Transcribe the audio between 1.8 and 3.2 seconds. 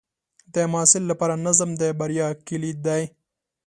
د بریا کلید دی.